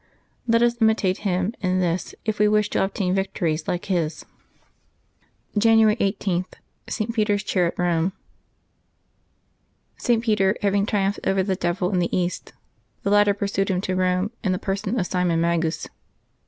[0.47, 4.23] Let us imitate him in this if we wish to obtain victories like his.
[4.23, 7.13] 40 LIVES OF THE SAINTS [Januaby 18 January i8.— ST.
[7.13, 8.13] PETER'S CHAIR AT ROME.
[9.99, 10.17] [t.
[10.17, 12.53] Peter having triumphed over the devil in the East,
[13.03, 15.87] the latter pursued him to Eome in the person of Simon Magus.